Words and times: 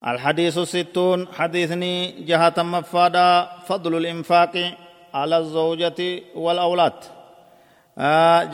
الحديث 0.00 0.58
الستون 0.58 1.28
حديثني 1.28 2.24
جهة 2.24 2.54
مفادا 2.58 3.48
فضل 3.68 3.96
الإنفاق 3.96 4.54
على 5.14 5.38
الزوجة 5.38 6.00
والأولاد. 6.34 6.92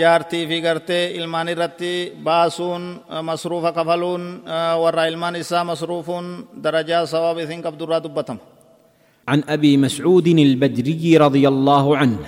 jaartii 0.01 0.47
fi 0.51 0.57
gartee 0.61 1.15
ilmaan 1.15 1.49
irratti 1.49 2.13
baasuun 2.25 2.83
masruufa 3.23 3.71
kafaluun 3.73 4.43
warra 4.83 5.07
ilmaan 5.07 5.37
isaa 5.39 5.63
masruufuun 5.65 6.27
darajaa 6.65 7.07
sawaab 7.07 7.39
isin 7.45 7.63
qabdurraa 7.63 8.03
dubbatama 8.03 8.41
عن 9.29 9.43
أبي 9.49 9.77
مسعود 9.77 10.27
البدري 10.27 11.17
رضي 11.19 11.49
الله 11.49 11.97
عنه 11.97 12.19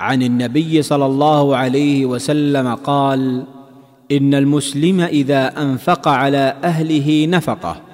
عن 0.00 0.22
النبي 0.22 0.82
صلى 0.82 1.06
الله 1.06 1.56
عليه 1.56 2.06
وسلم 2.06 2.74
قال 2.74 3.44
إن 4.12 4.34
المسلم 4.34 5.00
إذا 5.00 5.42
أنفق 5.62 6.08
على 6.08 6.56
أهله 6.64 7.26
نفقة 7.28 7.91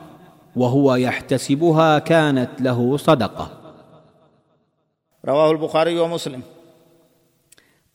وهو 0.59 0.95
يحتسبها 0.95 1.99
كانت 1.99 2.61
له 2.61 2.97
صدقة. 2.97 3.47
رواه 5.25 5.51
البخاري 5.51 5.99
ومسلم. 5.99 6.43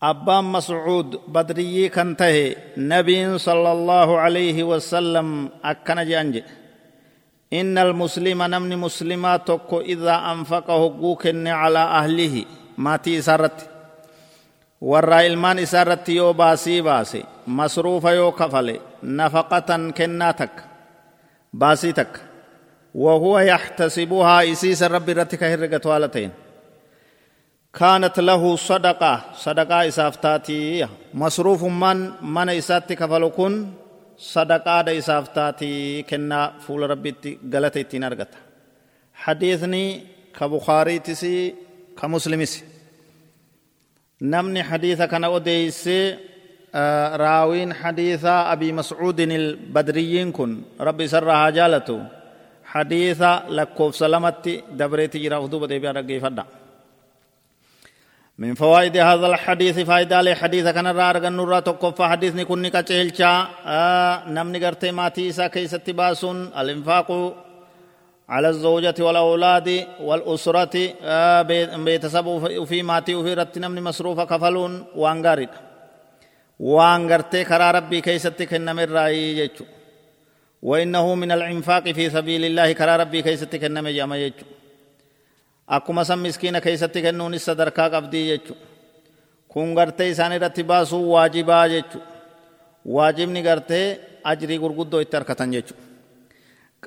أبا 0.04 0.42
مسعود 0.42 1.20
بدري 1.28 1.90
كنته 1.90 2.56
نبي 2.78 3.38
صلى 3.38 3.72
الله 3.72 4.10
عليه 4.20 4.64
وسلم 4.64 5.50
أكن 5.64 6.08
جانجي 6.08 6.44
إن 7.54 7.78
المسلم 7.78 8.44
نمن 8.44 8.78
مسلماتك 8.78 9.70
إذا 9.74 10.16
أنفقه 10.32 10.80
حقوق 10.90 11.24
على 11.46 11.80
أهله 11.80 12.46
ماتي 12.78 13.22
سرت 13.22 13.70
والرائلمان 14.82 15.66
سرت 15.66 16.10
يو 16.10 16.34
باسي 16.34 16.82
باسي. 16.82 17.24
مصروف 17.48 18.04
يو 18.04 18.32
كفل 18.32 18.80
نفقة 19.04 19.70
كناتك. 19.98 20.56
باسيتك 21.54 22.33
وهو 22.96 23.40
يحتسبها. 23.40 24.52
إسيس 24.52 24.84
الرب 24.84 25.10
رتك 25.10 25.44
هرقة 25.44 25.90
والتين 25.90 26.32
كانت 27.74 28.20
له 28.20 28.56
صدقة. 28.56 29.22
صدقة 29.36 29.88
إسافتاتي 29.88 30.88
مصروف 31.14 31.64
من؟ 31.64 32.12
من 32.22 32.50
إسات 32.50 32.94
كفلكن 32.94 33.68
صدقة 34.18 34.82
دا 34.82 34.98
إسافتاتي 34.98 36.04
كنا 36.04 36.54
فول 36.60 36.90
ربي 36.90 37.40
غلطة 37.54 37.82
تنرغت 37.82 38.28
حديثني 39.14 40.04
كبخاري 40.40 41.00
تسي 41.00 41.56
كمسلمسي 41.98 42.64
نمني 44.22 44.64
حديث 44.64 45.02
كان 45.02 45.24
أديس 45.24 45.90
راوين 47.26 47.74
حديث 47.74 48.26
أبي 48.26 48.72
مسعود 48.72 49.20
البدريين 49.20 50.32
كن. 50.32 50.62
ربي 50.80 51.08
سرها 51.08 51.50
جالته 51.50 52.23
حديث 52.74 53.22
لكوف 53.58 53.96
سلامتي 53.96 54.64
دبريتي 54.80 55.20
جرا 55.24 55.38
فدوبة 55.42 55.78
بيا 55.78 55.92
رقي 55.92 56.20
فدا 56.20 56.46
من 58.38 58.54
فوائد 58.56 58.98
هذا 58.98 59.28
الحديث 59.28 59.80
فائدة 59.80 60.22
لحديث 60.22 60.68
كان 60.68 60.88
رارغ 60.88 61.28
النورة 61.28 61.60
تقف 61.60 62.02
حديث 62.02 62.36
نكون 62.36 62.62
نكاچهلچا 62.66 63.32
آه 63.66 64.30
نمني 64.30 64.60
غرتي 64.66 64.92
ماتي 64.92 65.30
إسا 65.30 65.48
كيست 65.48 65.90
باسون 65.90 66.38
الانفاق 66.58 67.10
على 68.30 68.50
الزوجة 68.50 68.96
والأولاد 69.00 69.88
والأسرة 70.00 70.76
بيتسب 71.86 72.28
في 72.70 72.84
ماتي 72.84 73.16
وفي 73.16 73.34
رت 73.34 73.58
نمني 73.58 73.82
مصروف 73.82 74.20
كفلون 74.20 74.86
وانغارد 74.96 75.50
وانغرتي 76.60 77.44
كرا 77.44 77.72
ربي 77.72 78.02
كيست 78.02 78.44
كنم 78.44 78.80
الرأي 78.80 79.38
يجو 79.38 79.66
وإنه 80.64 81.16
من 81.16 81.32
الإنفاق 81.32 81.86
في 81.92 82.10
سبيل 82.10 82.46
الله. 82.46 82.72
كرى 82.72 82.96
ربي 83.04 83.20
كي 83.22 83.36
ستكن 83.36 83.74
نمي 83.74 83.94
جاما 83.94 84.18
يجو. 84.18 84.48
أكما 85.70 86.04
سم 86.04 86.24
مسكين 86.24 86.60
كي 86.64 86.78
ستكن 86.78 87.16
نونس 87.20 87.50
دركا 87.50 87.88
قبدي 87.94 88.30
يجو. 88.30 88.56
كون 89.52 89.80
غرتي 89.80 90.14
ساني 90.14 90.38
رتباسو 90.38 91.00
واجبا 91.14 91.66
يجو. 91.66 92.00
واجب 92.86 93.30
ني 93.36 93.42
غرتي 93.48 93.98
أجري 94.26 94.58
غرقود 94.58 94.90
دو 94.90 95.02
اتر 95.02 95.24
قطن 95.24 95.54
يجو 95.54 95.76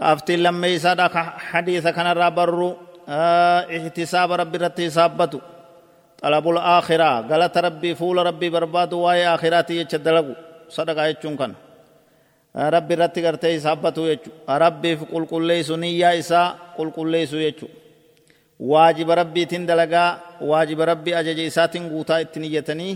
قافتي 0.00 0.36
لما 0.36 0.66
يسادا 0.66 1.08
حديث 1.50 1.84
كان 1.86 2.06
رابر 2.06 2.76
آه، 3.08 3.60
احتساب 3.76 4.32
ربي 4.32 4.58
رتي 4.58 4.90
سابتو. 4.90 5.40
طلب 6.22 6.48
الآخرة. 6.48 7.10
غلط 7.20 7.58
ربي 7.58 7.94
فول 7.94 8.16
ربي 8.26 8.48
برباد 8.50 8.92
وآي 8.92 9.34
آخراتي 9.34 9.76
يجد 9.80 10.08
لغو 10.08 10.34
صدقائي 10.68 11.14
چونکن 11.22 11.52
rabbi 12.56 12.94
irratti 12.94 13.20
gartee 13.22 13.52
hisaabbatu 13.56 14.06
jechu. 14.10 14.30
Rabbiif 14.48 15.00
qulqulleessu 15.12 15.76
niyyaa 15.76 16.14
isaa 16.22 16.46
qulqulleessu 16.76 17.36
jechuudha 17.44 17.74
waajiba 18.60 19.14
rabbiitiin 19.20 19.66
dalagaa 19.68 20.10
waajiba 20.40 20.84
rabbii 20.92 21.14
ajaja 21.20 21.44
isaatiin 21.50 21.88
guutaa 21.92 22.18
ittiin 22.24 22.44
iyyatanii 22.48 22.94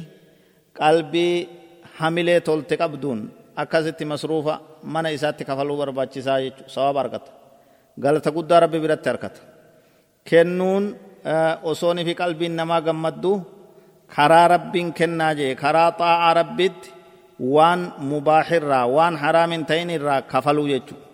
qalbii 0.78 1.48
hamilee 1.98 2.40
tolte 2.40 2.76
qabduun 2.82 3.20
akkasitti 3.62 4.04
masruufa 4.04 4.54
mana 4.82 5.08
isaatti 5.16 5.44
kafaluu 5.44 5.76
barbaachisaa 5.82 6.40
jechuudha 6.44 6.72
sawaab 6.74 6.96
argata. 6.96 7.30
Galata 8.00 8.30
guddaa 8.36 8.60
rabbi 8.64 8.78
biratti 8.80 9.08
argata. 9.12 9.40
Kennuun 10.28 10.84
osoonii 11.70 12.04
fi 12.08 12.14
qalbiin 12.14 12.56
namaa 12.56 12.80
gammaddu 12.80 13.32
karaa 14.16 14.48
rabbiin 14.54 14.92
kennaa 14.98 15.34
jee 15.38 15.54
karaa 15.54 15.90
xaa'aa 15.98 16.34
rabbiitti 16.40 16.88
waan 17.54 17.80
mubaaxirraa 18.10 18.86
waan 18.96 19.14
haraamin 19.22 19.62
ta'in 19.70 19.90
irraa 19.96 20.22
kafaluu 20.32 20.68
jechuudha 20.72 21.06